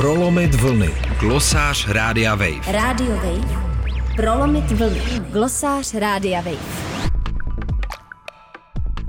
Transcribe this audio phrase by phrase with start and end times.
[0.00, 0.90] Prolomit vlny.
[1.18, 2.72] Glosář Rádia Wave.
[2.72, 3.62] Radio Wave.
[4.16, 5.00] Prolomit vlny.
[5.30, 6.90] Glosář Rádia Wave.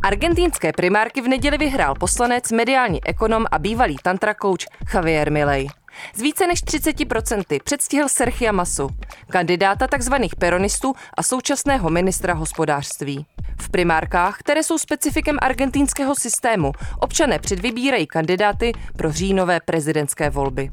[0.04, 5.68] Argentínské primárky v neděli vyhrál poslanec, mediální ekonom a bývalý tantra coach Javier Milei.
[6.16, 8.90] Z více než 30% předstihl Sergia Masu,
[9.30, 10.14] kandidáta tzv.
[10.40, 13.26] peronistů a současného ministra hospodářství.
[13.62, 20.72] V primárkách, které jsou specifikem argentinského systému, občané předvybírají kandidáty pro říjnové prezidentské volby.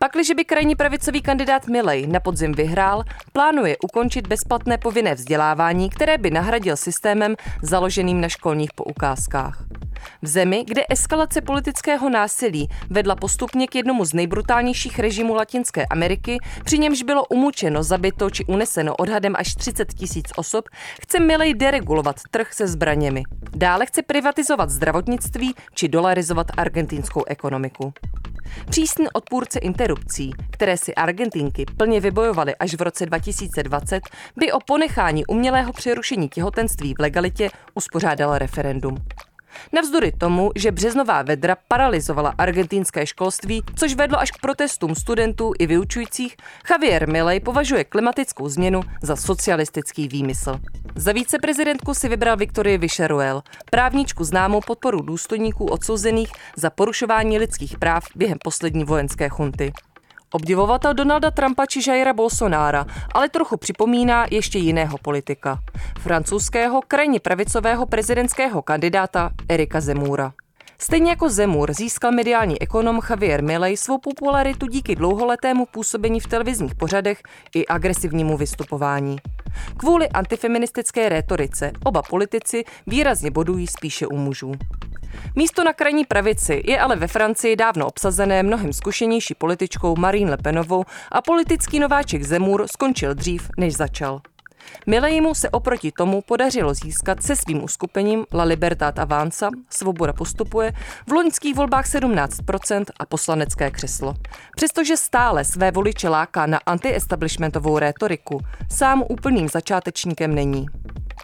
[0.00, 3.02] Pakliže by krajní pravicový kandidát Milej na podzim vyhrál,
[3.32, 9.75] plánuje ukončit bezplatné povinné vzdělávání, které by nahradil systémem založeným na školních poukázkách.
[10.22, 16.38] V zemi, kde eskalace politického násilí vedla postupně k jednomu z nejbrutálnějších režimů Latinské Ameriky,
[16.64, 20.68] při němž bylo umučeno, zabito či uneseno odhadem až 30 tisíc osob,
[21.02, 23.22] chce Milej deregulovat trh se zbraněmi.
[23.56, 27.92] Dále chce privatizovat zdravotnictví či dolarizovat argentinskou ekonomiku.
[28.70, 34.02] Přísný odpůrce interrupcí, které si Argentinky plně vybojovaly až v roce 2020,
[34.36, 38.96] by o ponechání umělého přerušení těhotenství v legalitě uspořádal referendum.
[39.72, 45.66] Navzdory tomu, že březnová vedra paralizovala argentinské školství, což vedlo až k protestům studentů i
[45.66, 46.36] vyučujících,
[46.70, 50.60] Javier Milei považuje klimatickou změnu za socialistický výmysl.
[50.94, 58.04] Za víceprezidentku si vybral Viktorii Vyšeruel, právničku známou podporu důstojníků odsouzených za porušování lidských práv
[58.14, 59.72] během poslední vojenské chunty.
[60.36, 65.58] Obdivovatel Donalda Trumpa či Jaira Bolsonára, ale trochu připomíná ještě jiného politika.
[65.98, 70.32] Francouzského krajně pravicového prezidentského kandidáta Erika Zemura.
[70.78, 76.74] Stejně jako Zemur získal mediální ekonom Javier Milei svou popularitu díky dlouholetému působení v televizních
[76.74, 77.22] pořadech
[77.54, 79.16] i agresivnímu vystupování.
[79.76, 84.52] Kvůli antifeministické rétorice oba politici výrazně bodují spíše u mužů.
[85.36, 90.36] Místo na krajní pravici je ale ve Francii dávno obsazené mnohem zkušenější političkou Marine Le
[90.36, 94.20] Penovou a politický nováček Zemur skončil dřív, než začal.
[94.86, 100.72] Milejmu se oproti tomu podařilo získat se svým uskupením La Libertad Avanza, Svoboda postupuje,
[101.06, 104.14] v loňských volbách 17% a poslanecké křeslo.
[104.56, 108.40] Přestože stále své voliče láká na antiestablishmentovou rétoriku,
[108.70, 110.66] sám úplným začátečníkem není.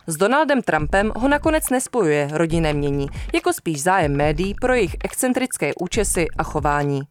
[0.06, 5.72] S Donaldem Trumpem ho nakonec nespojuje rodinné mění, jako spíš zájem médií pro jejich excentrické
[5.80, 7.02] účesy a chování.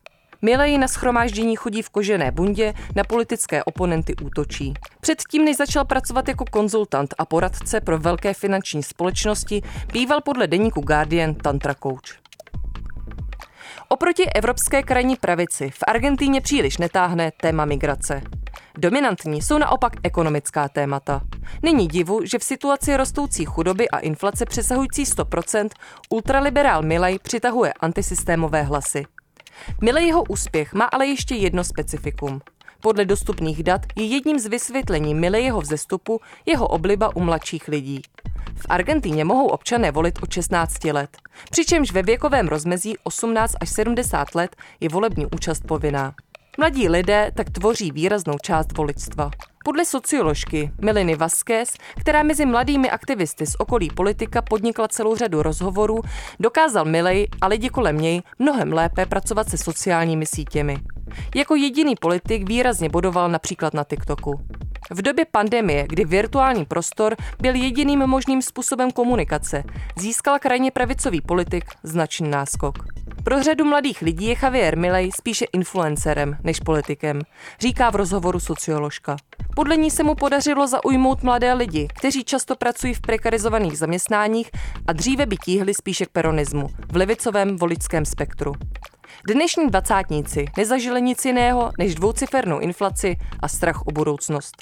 [0.41, 4.73] Milej na schromáždění chodí v kožené bundě, na politické oponenty útočí.
[5.01, 9.61] Předtím, než začal pracovat jako konzultant a poradce pro velké finanční společnosti,
[9.93, 12.21] býval podle deníku Guardian Tantra Coach.
[13.87, 18.21] Oproti evropské krajní pravici v Argentíně příliš netáhne téma migrace.
[18.81, 21.21] Dominantní jsou naopak ekonomická témata.
[21.63, 25.69] Není divu, že v situaci rostoucí chudoby a inflace přesahující 100%
[26.09, 29.05] ultraliberál Milej přitahuje antisystémové hlasy.
[29.81, 32.41] Milejho úspěch má ale ještě jedno specifikum.
[32.81, 38.01] Podle dostupných dat je jedním z vysvětlení Milejeho vzestupu jeho obliba u mladších lidí.
[38.55, 41.17] V Argentíně mohou občané volit od 16 let,
[41.51, 46.13] přičemž ve věkovém rozmezí 18 až 70 let je volební účast povinná.
[46.57, 49.31] Mladí lidé tak tvoří výraznou část voličstva.
[49.65, 56.01] Podle socioložky Miliny Vasquez, která mezi mladými aktivisty z okolí politika podnikla celou řadu rozhovorů,
[56.39, 60.77] dokázal Milej a lidi kolem něj mnohem lépe pracovat se sociálními sítěmi.
[61.35, 64.41] Jako jediný politik výrazně bodoval například na TikToku.
[64.93, 69.63] V době pandemie, kdy virtuální prostor byl jediným možným způsobem komunikace,
[69.97, 72.77] získal krajně pravicový politik značný náskok.
[73.23, 77.21] Pro řadu mladých lidí je Javier Milei spíše influencerem než politikem,
[77.59, 79.17] říká v rozhovoru socioložka.
[79.55, 84.51] Podle ní se mu podařilo zaujmout mladé lidi, kteří často pracují v prekarizovaných zaměstnáních
[84.87, 88.53] a dříve by tíhli spíše k peronismu v levicovém voličském spektru.
[89.27, 94.55] Dnešní dvacátníci nezažili nic jiného než dvoucifernou inflaci a strach o budoucnost.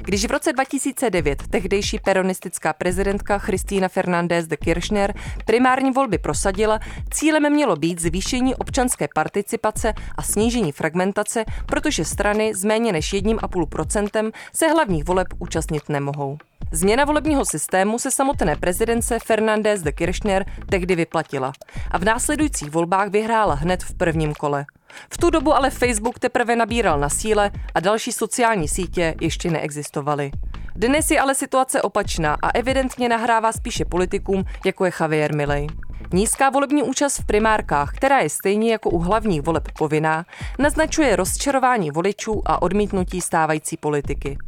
[0.00, 5.14] Když v roce 2009 tehdejší peronistická prezidentka Christina Fernández de Kirchner
[5.44, 6.80] primární volby prosadila,
[7.10, 14.32] cílem mělo být zvýšení občanské participace a snížení fragmentace, protože strany s méně než 1,5%
[14.54, 16.38] se hlavních voleb účastnit nemohou.
[16.72, 21.52] Změna volebního systému se samotné prezidence Fernández de Kirchner tehdy vyplatila
[21.90, 24.66] a v následujících volbách vyhrála hned v prvním kole.
[25.10, 30.30] V tu dobu ale Facebook teprve nabíral na síle a další sociální sítě ještě neexistovaly.
[30.76, 35.66] Dnes je ale situace opačná a evidentně nahrává spíše politikům, jako je Javier Milei.
[36.12, 40.24] Nízká volební účast v primárkách, která je stejně jako u hlavních voleb povinná,
[40.58, 44.38] naznačuje rozčarování voličů a odmítnutí stávající politiky.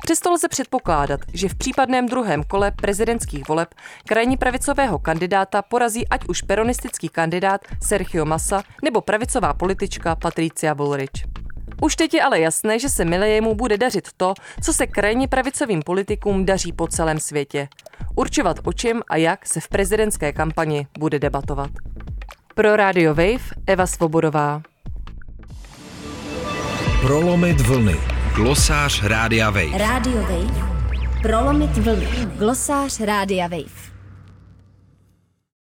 [0.00, 3.74] Přesto lze předpokládat, že v případném druhém kole prezidentských voleb
[4.08, 11.45] krajní pravicového kandidáta porazí ať už peronistický kandidát Sergio Massa nebo pravicová politička Patricia Bullrich.
[11.82, 15.82] Už teď je ale jasné, že se Milejemu bude dařit to, co se krajně pravicovým
[15.82, 17.68] politikům daří po celém světě.
[18.14, 21.70] Určovat o čem a jak se v prezidentské kampani bude debatovat.
[22.54, 24.62] Pro Radio Wave Eva Svobodová.
[27.00, 27.96] Prolomit vlny.
[28.34, 29.78] Glosář Rádia Wave.
[29.78, 30.76] Radio Wave.
[31.22, 32.06] Prolomit vlny.
[32.36, 33.95] Glosář Rádia Wave.